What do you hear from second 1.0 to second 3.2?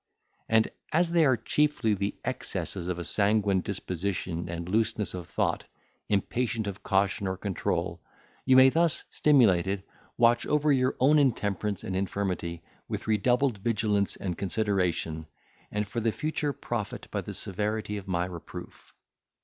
they are chiefly the excesses of a